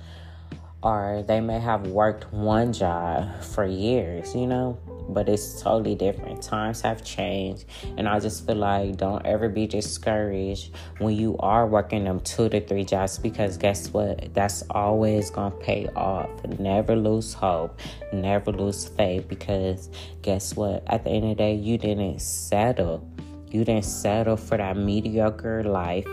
or 0.83 1.23
they 1.27 1.41
may 1.41 1.59
have 1.59 1.88
worked 1.88 2.31
one 2.33 2.73
job 2.73 3.41
for 3.41 3.65
years, 3.65 4.33
you 4.35 4.47
know 4.47 4.77
but 5.13 5.30
it's 5.30 5.62
totally 5.62 5.96
different. 5.96 6.41
Times 6.41 6.82
have 6.82 7.03
changed, 7.03 7.65
and 7.98 8.08
I 8.08 8.20
just 8.20 8.46
feel 8.46 8.56
like 8.56 8.98
don't 8.98 9.25
ever 9.25 9.50
be 9.50 9.68
discouraged 9.68 10.74
when 11.00 11.15
you 11.15 11.38
are 11.39 11.68
working 11.68 12.03
them 12.03 12.20
two 12.22 12.50
to 12.50 12.62
three 12.62 12.84
jobs 12.84 13.18
because 13.18 13.58
guess 13.58 13.91
what? 13.94 14.34
That's 14.34 14.63
always 14.70 15.30
gonna 15.30 15.56
pay 15.56 15.88
off. 15.96 16.30
Never 16.60 16.96
lose 16.96 17.34
hope, 17.34 17.80
never 18.13 18.51
lose 18.51 18.88
faith 18.88 19.27
because 19.27 19.89
guess 20.22 20.56
what? 20.56 20.84
At 20.88 21.03
the 21.03 21.12
end 21.12 21.24
of 21.24 21.30
the 21.30 21.36
day, 21.36 21.56
you 21.56 21.77
didn't 21.77 22.20
settle. 22.22 23.08
You 23.50 23.65
didn't 23.65 23.86
settle 23.86 24.38
for 24.38 24.58
that 24.58 24.77
mediocre 24.77 25.63
life 25.63 26.08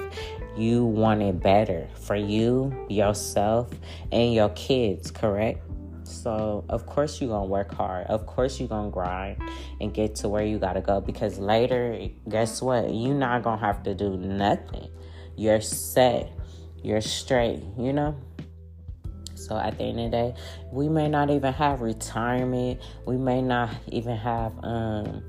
you 0.58 0.84
wanted 0.84 1.40
better 1.40 1.88
for 1.94 2.16
you, 2.16 2.74
yourself, 2.88 3.70
and 4.10 4.34
your 4.34 4.48
kids, 4.50 5.10
correct? 5.10 5.67
So, 6.08 6.64
of 6.68 6.86
course, 6.86 7.20
you're 7.20 7.28
going 7.28 7.46
to 7.46 7.50
work 7.50 7.74
hard. 7.74 8.06
Of 8.06 8.26
course, 8.26 8.58
you're 8.58 8.68
going 8.68 8.86
to 8.86 8.90
grind 8.90 9.40
and 9.80 9.92
get 9.92 10.14
to 10.16 10.28
where 10.28 10.44
you 10.44 10.58
got 10.58 10.72
to 10.72 10.80
go 10.80 11.00
because 11.00 11.38
later, 11.38 12.08
guess 12.28 12.62
what? 12.62 12.92
You're 12.92 13.14
not 13.14 13.42
going 13.42 13.58
to 13.58 13.64
have 13.64 13.82
to 13.84 13.94
do 13.94 14.16
nothing. 14.16 14.88
You're 15.36 15.60
set, 15.60 16.32
you're 16.82 17.00
straight, 17.00 17.62
you 17.78 17.92
know? 17.92 18.16
So, 19.34 19.56
at 19.56 19.78
the 19.78 19.84
end 19.84 20.00
of 20.00 20.10
the 20.10 20.16
day, 20.16 20.34
we 20.72 20.88
may 20.88 21.08
not 21.08 21.30
even 21.30 21.52
have 21.52 21.80
retirement, 21.80 22.80
we 23.06 23.16
may 23.16 23.40
not 23.40 23.70
even 23.86 24.16
have, 24.16 24.52
um, 24.64 25.22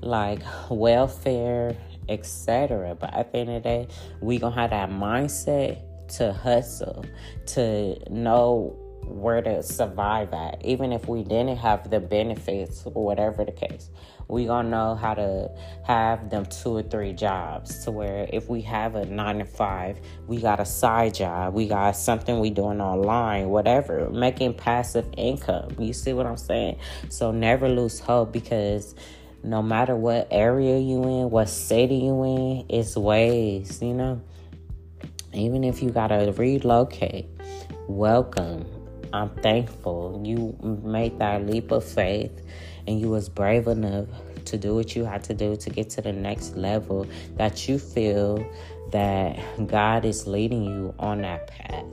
like 0.00 0.40
welfare, 0.70 1.76
etc. 2.08 2.94
But 2.94 3.12
at 3.12 3.32
the 3.32 3.38
end 3.38 3.50
of 3.50 3.62
the 3.62 3.68
day, 3.68 3.88
we 4.20 4.38
gonna 4.38 4.54
have 4.54 4.70
that 4.70 4.90
mindset 4.90 5.80
to 6.16 6.32
hustle, 6.32 7.04
to 7.46 7.98
know 8.10 8.76
where 9.06 9.40
to 9.40 9.62
survive 9.62 10.32
at, 10.32 10.64
even 10.64 10.92
if 10.92 11.08
we 11.08 11.22
didn't 11.22 11.56
have 11.56 11.90
the 11.90 12.00
benefits 12.00 12.84
or 12.84 13.04
whatever 13.04 13.44
the 13.44 13.52
case. 13.52 13.90
We 14.28 14.46
gonna 14.46 14.68
know 14.68 14.94
how 14.96 15.14
to 15.14 15.50
have 15.84 16.30
them 16.30 16.46
two 16.46 16.76
or 16.76 16.82
three 16.82 17.12
jobs 17.12 17.84
to 17.84 17.92
where 17.92 18.28
if 18.32 18.48
we 18.48 18.60
have 18.62 18.96
a 18.96 19.06
nine 19.06 19.38
to 19.38 19.44
five, 19.44 20.00
we 20.26 20.40
got 20.40 20.58
a 20.58 20.64
side 20.64 21.14
job, 21.14 21.54
we 21.54 21.68
got 21.68 21.92
something 21.96 22.40
we 22.40 22.50
doing 22.50 22.80
online, 22.80 23.48
whatever, 23.48 24.10
making 24.10 24.54
passive 24.54 25.06
income. 25.16 25.68
You 25.78 25.92
see 25.92 26.12
what 26.12 26.26
I'm 26.26 26.36
saying? 26.36 26.78
So 27.08 27.30
never 27.30 27.68
lose 27.68 28.00
hope 28.00 28.32
because 28.32 28.96
no 29.44 29.62
matter 29.62 29.94
what 29.94 30.26
area 30.32 30.78
you 30.78 31.02
in, 31.04 31.30
what 31.30 31.48
city 31.48 31.96
you 31.96 32.24
in, 32.24 32.66
it's 32.68 32.96
ways, 32.96 33.80
you 33.80 33.94
know. 33.94 34.20
Even 35.32 35.62
if 35.62 35.82
you 35.82 35.90
gotta 35.90 36.32
relocate, 36.36 37.28
welcome 37.86 38.75
I'm 39.12 39.30
thankful 39.36 40.22
you 40.24 40.56
made 40.82 41.18
that 41.18 41.46
leap 41.46 41.70
of 41.70 41.84
faith 41.84 42.42
and 42.86 43.00
you 43.00 43.08
was 43.08 43.28
brave 43.28 43.66
enough 43.66 44.08
to 44.46 44.56
do 44.56 44.74
what 44.74 44.94
you 44.94 45.04
had 45.04 45.24
to 45.24 45.34
do 45.34 45.56
to 45.56 45.70
get 45.70 45.90
to 45.90 46.02
the 46.02 46.12
next 46.12 46.56
level 46.56 47.06
that 47.36 47.68
you 47.68 47.78
feel 47.78 48.46
that 48.92 49.38
God 49.66 50.04
is 50.04 50.26
leading 50.26 50.64
you 50.64 50.94
on 50.98 51.22
that 51.22 51.48
path. 51.48 51.84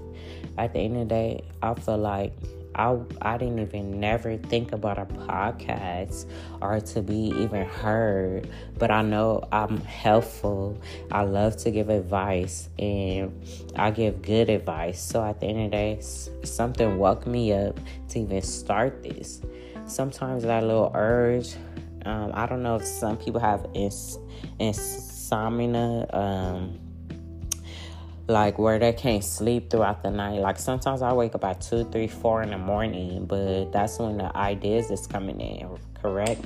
At 0.58 0.74
the 0.74 0.80
end 0.80 0.98
of 0.98 1.10
the 1.10 1.16
day, 1.16 1.44
I 1.62 1.74
feel 1.74 1.98
like 1.98 2.34
I 2.76 2.98
I 3.22 3.38
didn't 3.38 3.60
even 3.60 4.00
never 4.00 4.38
think 4.38 4.72
about 4.72 4.98
a 4.98 5.06
podcast 5.06 6.26
or 6.62 6.80
to 6.80 7.02
be 7.02 7.34
even 7.38 7.66
heard, 7.66 8.50
but 8.78 8.92
I 8.92 9.02
know 9.02 9.48
I'm 9.52 9.78
helpful. 9.82 10.80
I 11.12 11.24
love 11.24 11.58
to 11.58 11.72
give 11.72 11.90
advice 11.90 12.70
and 12.80 13.32
I 13.76 13.92
give 13.92 14.22
good 14.22 14.50
advice. 14.50 15.02
So 15.02 15.24
at 15.24 15.40
the 15.40 15.48
end 15.48 15.66
of 15.66 15.72
the 15.72 15.78
day, 15.78 16.00
something 16.44 16.98
woke 16.98 17.28
me 17.28 17.54
up 17.54 17.80
to 18.10 18.20
even 18.20 18.42
start 18.42 19.04
this. 19.04 19.42
Sometimes 19.86 20.44
that 20.44 20.64
little 20.64 20.92
urge, 20.96 21.56
um, 22.06 22.32
I 22.34 22.46
don't 22.46 22.64
know 22.64 22.78
if 22.78 22.86
some 22.86 23.18
people 23.18 23.40
have 23.40 23.66
ins- 23.74 24.18
insomnia. 24.60 26.08
Um, 26.12 26.80
like 28.28 28.58
where 28.58 28.80
they 28.80 28.94
can't 28.94 29.24
sleep 29.24 29.70
throughout 29.70 30.02
the 30.04 30.12
night. 30.12 30.40
Like 30.40 30.58
sometimes 30.58 31.02
I 31.02 31.14
wake 31.14 31.36
up 31.36 31.44
at 31.44 31.62
two, 31.62 31.84
three, 31.86 32.08
four 32.08 32.42
in 32.42 32.52
the 32.52 32.58
morning, 32.58 33.26
but 33.26 33.72
that's 33.72 34.00
when 34.00 34.18
the 34.18 34.36
ideas 34.36 34.92
is 34.92 35.08
coming 35.08 35.40
in, 35.42 35.78
correct? 36.02 36.42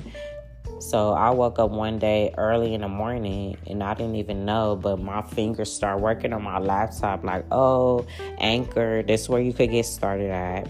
So 0.80 1.12
I 1.12 1.30
woke 1.30 1.58
up 1.58 1.70
one 1.70 1.98
day 1.98 2.32
early 2.38 2.74
in 2.74 2.82
the 2.82 2.88
morning 2.88 3.56
and 3.66 3.82
I 3.82 3.94
didn't 3.94 4.16
even 4.16 4.44
know, 4.44 4.76
but 4.76 5.00
my 5.00 5.22
fingers 5.22 5.72
start 5.72 6.00
working 6.00 6.32
on 6.32 6.42
my 6.42 6.58
laptop 6.58 7.24
like, 7.24 7.44
oh, 7.50 8.06
Anchor, 8.38 9.02
this 9.02 9.28
where 9.28 9.40
you 9.40 9.52
could 9.52 9.70
get 9.70 9.86
started 9.86 10.30
at. 10.30 10.68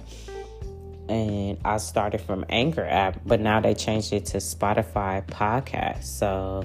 And 1.08 1.58
I 1.64 1.78
started 1.78 2.20
from 2.20 2.44
Anchor 2.50 2.84
app, 2.84 3.20
but 3.24 3.40
now 3.40 3.60
they 3.60 3.74
changed 3.74 4.12
it 4.12 4.26
to 4.26 4.38
Spotify 4.38 5.26
podcast. 5.26 6.04
So 6.04 6.64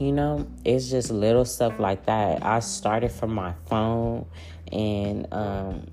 you 0.00 0.12
know 0.12 0.46
it's 0.64 0.90
just 0.90 1.10
little 1.10 1.44
stuff 1.44 1.78
like 1.78 2.06
that. 2.06 2.44
I 2.44 2.60
started 2.60 3.12
from 3.12 3.34
my 3.34 3.52
phone 3.66 4.26
and 4.72 5.26
um 5.32 5.86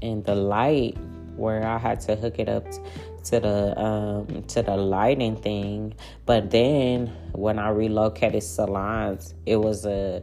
and 0.00 0.24
the 0.24 0.34
light 0.34 0.96
where 1.36 1.64
i 1.64 1.78
had 1.78 2.00
to 2.00 2.16
hook 2.16 2.38
it 2.38 2.48
up 2.48 2.64
to 3.24 3.38
the 3.40 3.80
um 3.80 4.42
to 4.48 4.62
the 4.62 4.76
lighting 4.76 5.36
thing. 5.36 5.94
But 6.26 6.50
then 6.50 7.06
when 7.32 7.58
i 7.58 7.68
relocated 7.68 8.42
salons 8.42 9.34
it 9.46 9.56
was 9.56 9.86
a 9.86 10.22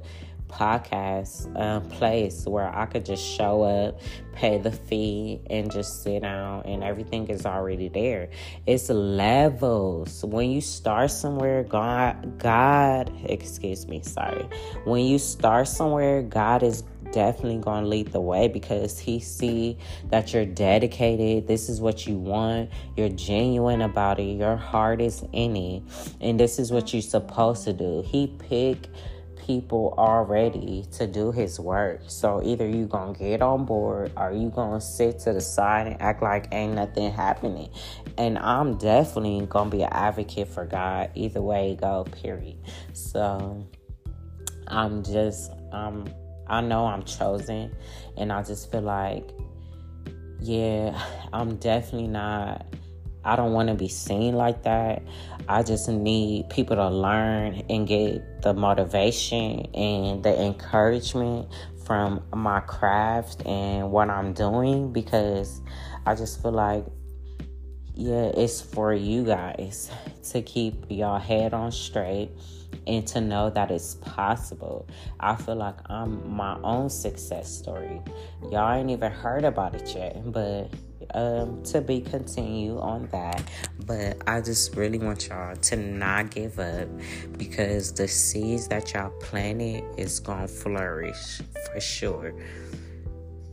podcast 0.50 1.90
place 1.90 2.46
where 2.46 2.74
I 2.74 2.86
could 2.86 3.06
just 3.06 3.24
show 3.24 3.64
up, 3.64 4.00
pay 4.34 4.58
the 4.58 4.72
fee, 4.72 5.42
and 5.50 5.72
just 5.72 6.04
sit 6.04 6.22
down, 6.22 6.64
and 6.66 6.84
everything 6.84 7.28
is 7.28 7.46
already 7.46 7.90
there. 7.90 8.30
It's 8.66 8.90
levels. 8.90 10.24
When 10.24 10.52
you 10.52 10.62
start 10.62 11.12
somewhere, 11.12 11.64
God, 11.64 12.40
God, 12.40 13.12
excuse 13.26 13.88
me, 13.88 14.02
sorry. 14.02 14.48
When 14.86 15.06
you 15.06 15.20
start 15.20 15.68
somewhere, 15.68 16.22
God 16.24 16.64
is 16.64 16.84
definitely 17.12 17.58
going 17.58 17.84
to 17.84 17.90
lead 17.90 18.12
the 18.12 18.22
way 18.22 18.48
because 18.48 19.00
he 19.00 19.20
see 19.20 19.78
that 20.10 20.32
you're 20.32 20.46
dedicated 20.46 21.48
this 21.48 21.68
is 21.68 21.82
what 21.82 22.06
you 22.06 22.16
want 22.16 22.70
you're 22.96 23.10
genuine 23.10 23.82
about 23.82 24.20
it 24.20 24.38
your 24.38 24.56
heart 24.56 25.02
is 25.02 25.24
in 25.34 25.56
it 25.56 25.82
and 26.22 26.40
this 26.40 26.60
is 26.60 26.72
what 26.72 26.94
you're 26.94 27.02
supposed 27.02 27.64
to 27.64 27.74
do 27.74 28.04
he 28.06 28.28
pick 28.28 28.88
people 29.50 29.96
already 29.98 30.86
to 30.92 31.08
do 31.08 31.32
his 31.32 31.60
work. 31.60 32.02
So 32.06 32.40
either 32.44 32.68
you 32.68 32.86
gonna 32.86 33.18
get 33.18 33.42
on 33.42 33.66
board 33.66 34.12
or 34.16 34.32
you 34.32 34.52
gonna 34.52 34.80
sit 34.80 35.18
to 35.22 35.34
the 35.34 35.42
side 35.42 35.88
and 35.88 36.00
act 36.00 36.22
like 36.22 36.50
ain't 36.52 36.76
nothing 36.76 37.12
happening. 37.12 37.72
And 38.20 38.38
I'm 38.38 38.78
definitely 38.78 39.44
gonna 39.48 39.72
be 39.72 39.82
an 39.82 39.90
advocate 39.92 40.50
for 40.50 40.68
God 40.68 41.10
either 41.16 41.42
way 41.42 41.76
go, 41.82 42.06
period. 42.22 42.58
So 42.94 43.66
I'm 44.68 45.02
just 45.02 45.52
um 45.72 46.06
I 46.46 46.62
know 46.62 46.86
I'm 46.86 47.02
chosen 47.02 47.76
and 48.18 48.32
I 48.32 48.44
just 48.44 48.72
feel 48.72 48.82
like 48.82 49.32
yeah, 50.40 50.96
I'm 51.34 51.56
definitely 51.56 52.10
not 52.10 52.68
I 53.24 53.36
don't 53.36 53.54
want 53.54 53.70
to 53.70 53.76
be 53.76 53.88
seen 53.88 54.36
like 54.36 54.64
that. 54.64 55.04
I 55.48 55.64
just 55.64 55.90
need 55.90 56.50
people 56.50 56.76
to 56.78 56.90
learn 56.90 57.64
and 57.70 57.88
get 57.88 58.42
the 58.42 58.54
motivation 58.54 59.66
and 59.74 60.24
the 60.24 60.42
encouragement 60.42 61.50
from 61.86 62.24
my 62.34 62.60
craft 62.62 63.46
and 63.46 63.92
what 63.92 64.10
I'm 64.10 64.34
doing 64.34 64.94
because 64.94 65.62
I 66.06 66.16
just 66.16 66.42
feel 66.42 66.52
like 66.52 66.86
yeah, 68.00 68.32
it's 68.34 68.62
for 68.62 68.94
you 68.94 69.26
guys 69.26 69.92
to 70.32 70.42
keep 70.42 70.86
your 70.88 71.20
head 71.20 71.54
on 71.54 71.70
straight 71.70 72.32
and 72.88 73.06
to 73.08 73.20
know 73.20 73.50
that 73.50 73.72
it's 73.72 73.96
possible. 73.96 74.88
I 75.20 75.36
feel 75.36 75.56
like 75.56 75.76
I'm 75.88 76.34
my 76.34 76.58
own 76.64 76.90
success 76.90 77.52
story. 77.52 78.02
Y'all 78.52 78.72
ain't 78.72 78.90
even 78.90 79.12
heard 79.12 79.44
about 79.44 79.76
it 79.76 79.94
yet, 79.94 80.32
but 80.32 80.72
um, 81.14 81.62
to 81.64 81.82
be 81.82 82.02
continued 82.02 82.80
on 82.80 83.08
that. 83.12 83.44
But 83.86 84.18
I 84.28 84.42
just 84.42 84.76
really 84.76 85.00
want 85.00 85.28
y'all 85.28 85.56
to 85.56 85.76
not 85.76 86.32
give 86.32 86.60
up 86.60 86.88
because 87.38 87.94
the 87.94 88.08
seeds 88.08 88.68
that 88.68 88.94
y'all 88.94 89.12
planted 89.22 89.84
is 89.98 90.20
gonna 90.20 90.48
flourish 90.48 91.42
for 91.72 91.80
sure. 91.80 92.34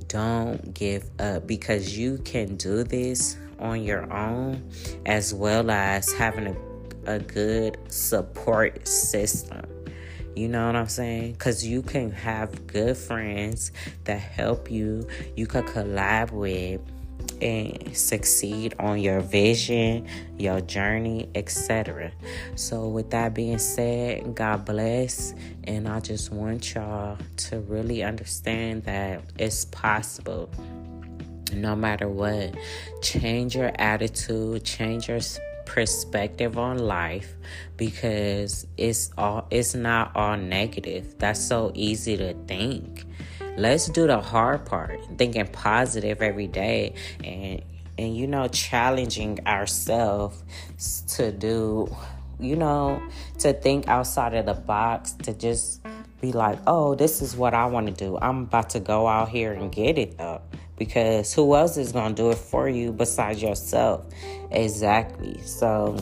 Don't 0.08 0.72
give 0.74 1.08
up 1.18 1.46
because 1.46 1.98
you 1.98 2.18
can 2.18 2.56
do 2.56 2.84
this 2.84 3.36
on 3.58 3.82
your 3.82 4.12
own 4.12 4.70
as 5.06 5.32
well 5.34 5.70
as 5.70 6.12
having 6.12 6.46
a, 6.46 7.14
a 7.14 7.18
good 7.18 7.78
support 7.88 8.86
system. 8.86 9.62
You 10.36 10.48
know 10.48 10.66
what 10.66 10.76
I'm 10.76 10.88
saying? 10.88 11.32
Because 11.32 11.66
you 11.66 11.80
can 11.80 12.12
have 12.12 12.66
good 12.66 12.96
friends 12.96 13.72
that 14.04 14.18
help 14.18 14.70
you, 14.70 15.08
you 15.34 15.46
could 15.46 15.64
collab 15.64 16.30
with 16.30 16.82
and 17.40 17.96
succeed 17.96 18.74
on 18.78 19.00
your 19.00 19.20
vision, 19.20 20.06
your 20.38 20.60
journey, 20.60 21.28
etc. 21.34 22.12
So, 22.54 22.88
with 22.88 23.10
that 23.10 23.34
being 23.34 23.58
said, 23.58 24.34
God 24.34 24.64
bless. 24.64 25.34
And 25.64 25.88
I 25.88 26.00
just 26.00 26.32
want 26.32 26.74
y'all 26.74 27.18
to 27.36 27.60
really 27.60 28.02
understand 28.02 28.84
that 28.84 29.22
it's 29.38 29.64
possible 29.66 30.50
no 31.52 31.76
matter 31.76 32.08
what. 32.08 32.54
Change 33.02 33.56
your 33.56 33.72
attitude, 33.78 34.64
change 34.64 35.08
your 35.08 35.20
perspective 35.64 36.56
on 36.56 36.78
life 36.78 37.34
because 37.76 38.66
it's 38.76 39.10
all 39.18 39.46
it's 39.50 39.74
not 39.74 40.12
all 40.14 40.36
negative. 40.36 41.18
That's 41.18 41.40
so 41.40 41.72
easy 41.74 42.16
to 42.16 42.34
think 42.46 43.04
let's 43.56 43.88
do 43.88 44.06
the 44.06 44.20
hard 44.20 44.64
part 44.66 45.00
thinking 45.16 45.46
positive 45.46 46.22
every 46.22 46.46
day 46.46 46.94
and 47.24 47.62
and 47.98 48.16
you 48.16 48.26
know 48.26 48.46
challenging 48.48 49.38
ourselves 49.46 50.42
to 51.08 51.32
do 51.32 51.88
you 52.38 52.54
know 52.56 53.02
to 53.38 53.52
think 53.52 53.88
outside 53.88 54.34
of 54.34 54.44
the 54.46 54.54
box 54.54 55.12
to 55.12 55.32
just 55.32 55.80
be 56.20 56.32
like 56.32 56.58
oh 56.66 56.94
this 56.94 57.22
is 57.22 57.36
what 57.36 57.54
i 57.54 57.66
want 57.66 57.86
to 57.86 57.92
do. 57.92 58.18
I'm 58.20 58.42
about 58.44 58.70
to 58.70 58.80
go 58.80 59.06
out 59.06 59.28
here 59.28 59.52
and 59.52 59.70
get 59.70 59.98
it 59.98 60.18
though 60.18 60.40
because 60.76 61.32
who 61.32 61.54
else 61.54 61.76
is 61.76 61.92
going 61.92 62.14
to 62.14 62.22
do 62.22 62.30
it 62.30 62.38
for 62.38 62.68
you 62.68 62.92
besides 62.92 63.42
yourself? 63.42 64.06
Exactly. 64.50 65.40
So 65.42 65.96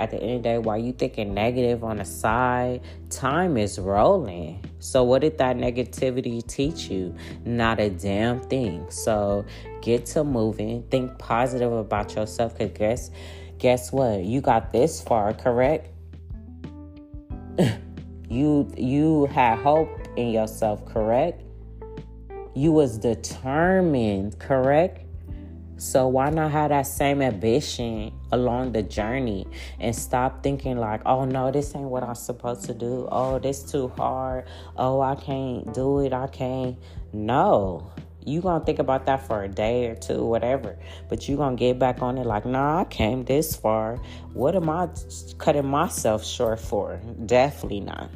at 0.00 0.10
the 0.10 0.16
end 0.16 0.36
of 0.36 0.42
the 0.42 0.48
day, 0.48 0.58
while 0.58 0.78
you 0.78 0.92
thinking 0.92 1.34
negative 1.34 1.84
on 1.84 1.98
the 1.98 2.06
side, 2.06 2.80
time 3.10 3.58
is 3.58 3.78
rolling. 3.78 4.64
So 4.78 5.04
what 5.04 5.20
did 5.20 5.36
that 5.38 5.56
negativity 5.56 6.44
teach 6.46 6.88
you? 6.88 7.14
Not 7.44 7.78
a 7.78 7.90
damn 7.90 8.40
thing. 8.40 8.90
So 8.90 9.44
get 9.82 10.06
to 10.06 10.24
moving. 10.24 10.84
Think 10.84 11.18
positive 11.18 11.70
about 11.70 12.14
yourself. 12.14 12.56
Cause 12.56 12.70
guess 12.74 13.10
guess 13.58 13.92
what? 13.92 14.24
You 14.24 14.40
got 14.40 14.72
this 14.72 15.02
far, 15.02 15.34
correct? 15.34 15.88
you 18.30 18.72
you 18.78 19.26
had 19.26 19.58
hope 19.58 19.90
in 20.16 20.30
yourself, 20.30 20.86
correct? 20.86 21.42
You 22.54 22.72
was 22.72 22.96
determined, 22.96 24.38
correct? 24.38 25.04
So 25.76 26.08
why 26.08 26.30
not 26.30 26.50
have 26.52 26.70
that 26.70 26.86
same 26.86 27.20
ambition 27.20 28.12
along 28.32 28.72
the 28.72 28.82
journey 28.82 29.46
and 29.78 29.94
stop 29.94 30.42
thinking 30.42 30.76
like, 30.76 31.00
oh 31.06 31.24
no, 31.24 31.50
this 31.50 31.74
ain't 31.74 31.88
what 31.88 32.02
I'm 32.02 32.14
supposed 32.14 32.64
to 32.66 32.74
do. 32.74 33.08
Oh, 33.10 33.38
this 33.38 33.62
too 33.62 33.88
hard. 33.96 34.44
Oh, 34.76 35.00
I 35.00 35.14
can't 35.14 35.72
do 35.74 36.00
it. 36.00 36.12
I 36.12 36.26
can't. 36.26 36.76
No. 37.12 37.90
You 38.24 38.42
gonna 38.42 38.64
think 38.64 38.78
about 38.78 39.06
that 39.06 39.26
for 39.26 39.44
a 39.44 39.48
day 39.48 39.86
or 39.86 39.94
two, 39.94 40.24
whatever. 40.24 40.78
But 41.08 41.28
you 41.28 41.36
gonna 41.36 41.56
get 41.56 41.78
back 41.78 42.02
on 42.02 42.18
it 42.18 42.26
like, 42.26 42.44
nah, 42.44 42.80
I 42.80 42.84
came 42.84 43.24
this 43.24 43.56
far. 43.56 43.96
What 44.34 44.54
am 44.54 44.68
I 44.68 44.88
cutting 45.38 45.66
myself 45.66 46.24
short 46.24 46.60
for? 46.60 47.00
Definitely 47.24 47.80
not. 47.80 48.10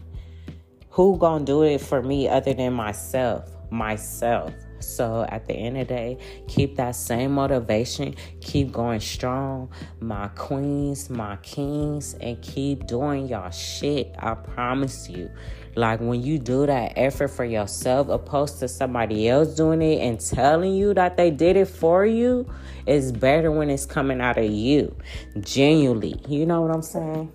Who 0.90 1.16
gonna 1.18 1.44
do 1.44 1.62
it 1.62 1.80
for 1.80 2.02
me 2.02 2.28
other 2.28 2.52
than 2.52 2.74
myself? 2.74 3.50
Myself. 3.70 4.52
So 4.84 5.26
at 5.28 5.46
the 5.46 5.54
end 5.54 5.78
of 5.78 5.88
the 5.88 5.94
day, 5.94 6.18
keep 6.48 6.76
that 6.76 6.96
same 6.96 7.32
motivation, 7.32 8.14
keep 8.40 8.72
going 8.72 9.00
strong, 9.00 9.70
my 10.00 10.28
queens, 10.28 11.10
my 11.10 11.36
kings, 11.36 12.14
and 12.20 12.40
keep 12.42 12.86
doing 12.86 13.28
y'all 13.28 13.50
shit. 13.50 14.14
I 14.18 14.34
promise 14.34 15.08
you. 15.08 15.30
Like 15.76 16.00
when 16.00 16.22
you 16.22 16.38
do 16.38 16.66
that 16.66 16.92
effort 16.96 17.28
for 17.28 17.44
yourself, 17.44 18.08
opposed 18.08 18.60
to 18.60 18.68
somebody 18.68 19.28
else 19.28 19.56
doing 19.56 19.82
it 19.82 20.00
and 20.00 20.20
telling 20.20 20.74
you 20.74 20.94
that 20.94 21.16
they 21.16 21.30
did 21.30 21.56
it 21.56 21.66
for 21.66 22.06
you, 22.06 22.48
it's 22.86 23.10
better 23.10 23.50
when 23.50 23.70
it's 23.70 23.86
coming 23.86 24.20
out 24.20 24.38
of 24.38 24.50
you. 24.50 24.94
Genuinely. 25.40 26.20
You 26.28 26.46
know 26.46 26.60
what 26.60 26.70
I'm 26.70 26.82
saying? 26.82 27.32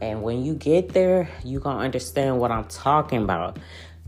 And 0.00 0.22
when 0.24 0.44
you 0.44 0.54
get 0.56 0.88
there, 0.88 1.30
you're 1.44 1.60
gonna 1.60 1.78
understand 1.78 2.40
what 2.40 2.50
I'm 2.50 2.64
talking 2.64 3.22
about. 3.22 3.60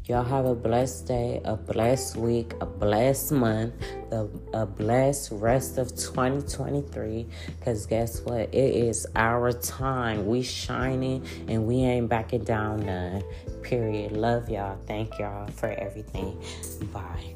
Y'all 0.06 0.22
have 0.22 0.44
a 0.44 0.54
blessed 0.54 1.06
day, 1.06 1.40
a 1.46 1.56
blessed 1.56 2.16
week, 2.16 2.52
a 2.60 2.66
blessed 2.66 3.32
month, 3.32 3.72
a, 4.12 4.28
a 4.52 4.66
blessed 4.66 5.30
rest 5.32 5.78
of 5.78 5.88
2023. 5.96 7.26
Because 7.58 7.86
guess 7.86 8.20
what? 8.20 8.52
It 8.52 8.74
is 8.74 9.06
our 9.16 9.50
time. 9.50 10.26
We 10.26 10.42
shining 10.42 11.26
and 11.48 11.66
we 11.66 11.76
ain't 11.76 12.10
backing 12.10 12.44
down 12.44 12.84
none. 12.84 13.24
Period. 13.62 14.12
Love 14.12 14.50
y'all. 14.50 14.76
Thank 14.86 15.18
y'all 15.18 15.46
for 15.46 15.70
everything. 15.70 16.38
Bye. 16.92 17.33